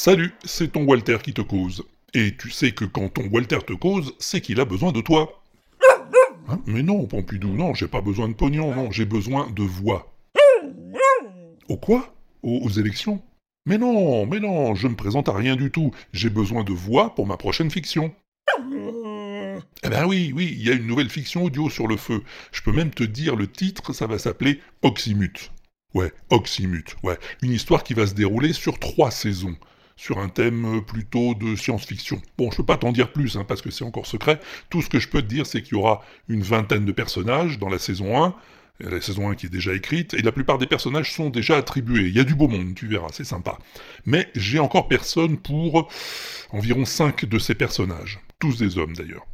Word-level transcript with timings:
Salut, 0.00 0.32
c'est 0.44 0.74
ton 0.74 0.84
Walter 0.84 1.18
qui 1.20 1.34
te 1.34 1.40
cause. 1.40 1.84
Et 2.14 2.36
tu 2.36 2.52
sais 2.52 2.70
que 2.70 2.84
quand 2.84 3.08
ton 3.08 3.26
Walter 3.32 3.58
te 3.66 3.72
cause, 3.72 4.14
c'est 4.20 4.40
qu'il 4.40 4.60
a 4.60 4.64
besoin 4.64 4.92
de 4.92 5.00
toi. 5.00 5.42
Hein 6.48 6.60
mais 6.66 6.84
non, 6.84 7.04
Pompidou, 7.06 7.48
non, 7.48 7.74
j'ai 7.74 7.88
pas 7.88 8.00
besoin 8.00 8.28
de 8.28 8.34
pognon, 8.34 8.72
non, 8.72 8.92
j'ai 8.92 9.06
besoin 9.06 9.50
de 9.50 9.64
voix. 9.64 10.14
Au 11.68 11.76
quoi? 11.76 12.14
Aux, 12.44 12.68
élections? 12.68 13.20
Mais 13.66 13.76
non, 13.76 14.24
mais 14.24 14.38
non, 14.38 14.76
je 14.76 14.86
me 14.86 14.94
présente 14.94 15.28
à 15.28 15.32
rien 15.32 15.56
du 15.56 15.72
tout. 15.72 15.90
J'ai 16.12 16.30
besoin 16.30 16.62
de 16.62 16.72
voix 16.72 17.16
pour 17.16 17.26
ma 17.26 17.36
prochaine 17.36 17.72
fiction. 17.72 18.14
Eh 19.82 19.88
ben 19.88 20.06
oui, 20.06 20.32
oui, 20.32 20.54
il 20.56 20.64
y 20.64 20.70
a 20.70 20.74
une 20.74 20.86
nouvelle 20.86 21.10
fiction 21.10 21.42
audio 21.42 21.68
sur 21.68 21.88
le 21.88 21.96
feu. 21.96 22.22
Je 22.52 22.62
peux 22.62 22.72
même 22.72 22.90
te 22.90 23.02
dire 23.02 23.34
le 23.34 23.50
titre, 23.50 23.92
ça 23.92 24.06
va 24.06 24.20
s'appeler 24.20 24.60
Oxymute. 24.82 25.50
Ouais, 25.92 26.12
Oxymute, 26.30 26.94
ouais. 27.02 27.18
Une 27.42 27.50
histoire 27.50 27.82
qui 27.82 27.94
va 27.94 28.06
se 28.06 28.14
dérouler 28.14 28.52
sur 28.52 28.78
trois 28.78 29.10
saisons 29.10 29.56
sur 29.98 30.18
un 30.20 30.28
thème 30.28 30.80
plutôt 30.86 31.34
de 31.34 31.56
science-fiction. 31.56 32.22
Bon, 32.38 32.50
je 32.52 32.56
peux 32.56 32.64
pas 32.64 32.78
t'en 32.78 32.92
dire 32.92 33.12
plus, 33.12 33.36
hein, 33.36 33.44
parce 33.46 33.60
que 33.60 33.70
c'est 33.70 33.84
encore 33.84 34.06
secret. 34.06 34.40
Tout 34.70 34.80
ce 34.80 34.88
que 34.88 35.00
je 35.00 35.08
peux 35.08 35.20
te 35.20 35.26
dire, 35.26 35.44
c'est 35.44 35.60
qu'il 35.60 35.76
y 35.76 35.80
aura 35.80 36.02
une 36.28 36.40
vingtaine 36.40 36.84
de 36.84 36.92
personnages 36.92 37.58
dans 37.58 37.68
la 37.68 37.80
saison 37.80 38.24
1, 38.24 38.34
la 38.78 39.00
saison 39.00 39.28
1 39.28 39.34
qui 39.34 39.46
est 39.46 39.50
déjà 39.50 39.74
écrite, 39.74 40.14
et 40.14 40.22
la 40.22 40.30
plupart 40.30 40.58
des 40.58 40.68
personnages 40.68 41.12
sont 41.12 41.30
déjà 41.30 41.56
attribués. 41.56 42.06
Il 42.06 42.16
y 42.16 42.20
a 42.20 42.24
du 42.24 42.36
beau 42.36 42.46
monde, 42.46 42.76
tu 42.76 42.86
verras, 42.86 43.08
c'est 43.12 43.24
sympa. 43.24 43.58
Mais 44.06 44.30
j'ai 44.36 44.60
encore 44.60 44.86
personne 44.86 45.36
pour 45.36 45.90
environ 46.50 46.84
5 46.84 47.24
de 47.24 47.38
ces 47.40 47.56
personnages. 47.56 48.20
Tous 48.38 48.56
des 48.56 48.78
hommes 48.78 48.94
d'ailleurs. 48.94 49.26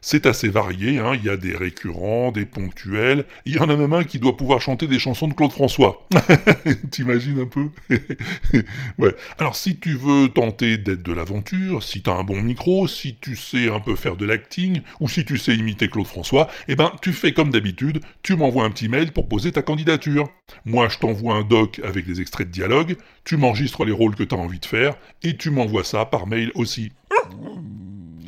C'est 0.00 0.26
assez 0.26 0.48
varié, 0.48 0.98
hein. 0.98 1.14
il 1.14 1.24
y 1.24 1.30
a 1.30 1.36
des 1.36 1.56
récurrents, 1.56 2.32
des 2.32 2.46
ponctuels, 2.46 3.24
il 3.44 3.56
y 3.56 3.58
en 3.58 3.68
a 3.68 3.76
même 3.76 3.92
un 3.92 4.04
qui 4.04 4.18
doit 4.18 4.36
pouvoir 4.36 4.60
chanter 4.60 4.86
des 4.86 4.98
chansons 4.98 5.28
de 5.28 5.34
Claude 5.34 5.52
François. 5.52 6.06
T'imagines 6.90 7.40
un 7.40 7.46
peu? 7.46 7.68
Alors 9.38 9.56
si 9.56 9.78
tu 9.78 9.94
veux 9.96 10.28
tenter 10.28 10.78
d'être 10.78 11.02
de 11.02 11.12
l'aventure, 11.12 11.82
si 11.82 12.02
t'as 12.02 12.14
un 12.14 12.24
bon 12.24 12.40
micro, 12.42 12.86
si 12.88 13.16
tu 13.16 13.36
sais 13.36 13.68
un 13.68 13.80
peu 13.80 13.96
faire 13.96 14.16
de 14.16 14.26
l'acting, 14.26 14.80
ou 15.00 15.08
si 15.08 15.24
tu 15.24 15.38
sais 15.38 15.54
imiter 15.54 15.88
Claude 15.88 16.06
François, 16.06 16.48
eh 16.68 16.76
ben 16.76 16.92
tu 17.02 17.12
fais 17.12 17.32
comme 17.32 17.50
d'habitude, 17.50 18.00
tu 18.22 18.36
m'envoies 18.36 18.64
un 18.64 18.70
petit 18.70 18.88
mail 18.88 19.12
pour 19.12 19.28
poser 19.28 19.52
ta 19.52 19.62
candidature. 19.62 20.28
Moi 20.64 20.88
je 20.88 20.98
t'envoie 20.98 21.34
un 21.34 21.42
doc 21.42 21.80
avec 21.84 22.06
des 22.06 22.20
extraits 22.20 22.46
de 22.46 22.52
dialogue, 22.52 22.96
tu 23.24 23.36
m'enregistres 23.36 23.84
les 23.84 23.92
rôles 23.92 24.14
que 24.14 24.24
t'as 24.24 24.36
envie 24.36 24.60
de 24.60 24.66
faire, 24.66 24.94
et 25.22 25.36
tu 25.36 25.50
m'envoies 25.50 25.84
ça 25.84 26.04
par 26.04 26.26
mail 26.26 26.52
aussi. 26.54 26.92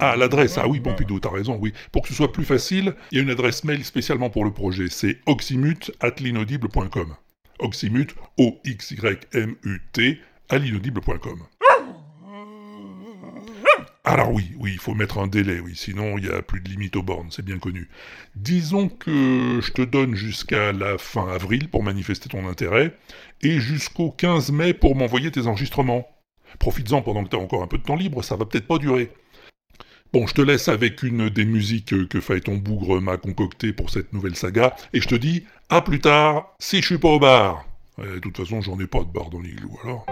Ah, 0.00 0.16
l'adresse, 0.16 0.58
ah 0.58 0.68
oui, 0.68 0.80
Pompidou, 0.80 1.20
t'as 1.20 1.30
raison, 1.30 1.58
oui. 1.60 1.72
Pour 1.92 2.02
que 2.02 2.08
ce 2.08 2.14
soit 2.14 2.32
plus 2.32 2.44
facile, 2.44 2.94
il 3.10 3.16
y 3.16 3.20
a 3.20 3.22
une 3.24 3.30
adresse 3.30 3.64
mail 3.64 3.84
spécialement 3.84 4.30
pour 4.30 4.44
le 4.44 4.52
projet, 4.52 4.88
c'est 4.88 5.18
oxymute.linaudible.com. 5.26 7.16
Oxymute, 7.58 8.14
O-X-Y-M-U-T, 8.36 10.20
à 10.48 10.58
l'inaudible.com. 10.58 11.42
Alors 14.04 14.32
oui, 14.32 14.52
oui, 14.58 14.70
il 14.72 14.78
faut 14.78 14.94
mettre 14.94 15.18
un 15.18 15.26
délai, 15.26 15.60
oui, 15.60 15.74
sinon 15.76 16.16
il 16.16 16.24
n'y 16.24 16.30
a 16.30 16.40
plus 16.40 16.60
de 16.62 16.68
limite 16.70 16.96
aux 16.96 17.02
bornes, 17.02 17.28
c'est 17.30 17.44
bien 17.44 17.58
connu. 17.58 17.90
Disons 18.36 18.88
que 18.88 19.60
je 19.60 19.70
te 19.70 19.82
donne 19.82 20.14
jusqu'à 20.14 20.72
la 20.72 20.96
fin 20.96 21.28
avril 21.28 21.68
pour 21.68 21.82
manifester 21.82 22.30
ton 22.30 22.48
intérêt, 22.48 22.96
et 23.42 23.60
jusqu'au 23.60 24.10
15 24.10 24.50
mai 24.50 24.72
pour 24.72 24.96
m'envoyer 24.96 25.30
tes 25.30 25.46
enregistrements. 25.46 26.08
Profites-en 26.58 27.02
pendant 27.02 27.22
que 27.22 27.28
t'as 27.28 27.36
encore 27.36 27.62
un 27.62 27.66
peu 27.66 27.76
de 27.76 27.82
temps 27.82 27.96
libre, 27.96 28.24
ça 28.24 28.36
va 28.36 28.46
peut-être 28.46 28.66
pas 28.66 28.78
durer. 28.78 29.12
Bon, 30.12 30.26
je 30.26 30.32
te 30.32 30.40
laisse 30.40 30.68
avec 30.68 31.02
une 31.02 31.28
des 31.28 31.44
musiques 31.44 32.08
que 32.08 32.20
Phaéton 32.20 32.56
Bougre 32.56 32.98
m'a 33.00 33.18
concoctées 33.18 33.74
pour 33.74 33.90
cette 33.90 34.14
nouvelle 34.14 34.36
saga, 34.36 34.74
et 34.94 35.02
je 35.02 35.08
te 35.08 35.14
dis 35.14 35.44
à 35.68 35.82
plus 35.82 36.00
tard, 36.00 36.54
si 36.58 36.80
je 36.80 36.86
suis 36.86 36.98
pas 36.98 37.08
au 37.08 37.18
bar. 37.18 37.66
de 37.98 38.18
toute 38.18 38.38
façon, 38.38 38.62
j'en 38.62 38.80
ai 38.80 38.86
pas 38.86 39.00
de 39.00 39.12
bar 39.12 39.28
dans 39.28 39.40
l'igloo, 39.40 39.78
alors. 39.84 40.06